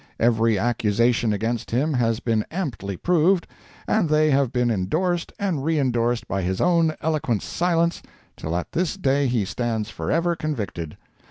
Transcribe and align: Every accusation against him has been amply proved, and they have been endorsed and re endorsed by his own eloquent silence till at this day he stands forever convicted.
Every 0.19 0.57
accusation 0.57 1.31
against 1.31 1.69
him 1.69 1.93
has 1.93 2.19
been 2.19 2.43
amply 2.49 2.97
proved, 2.97 3.45
and 3.87 4.09
they 4.09 4.31
have 4.31 4.51
been 4.51 4.71
endorsed 4.71 5.31
and 5.37 5.63
re 5.63 5.77
endorsed 5.77 6.27
by 6.27 6.41
his 6.41 6.59
own 6.59 6.95
eloquent 7.01 7.43
silence 7.43 8.01
till 8.35 8.55
at 8.55 8.71
this 8.71 8.97
day 8.97 9.27
he 9.27 9.45
stands 9.45 9.91
forever 9.91 10.35
convicted. 10.35 10.97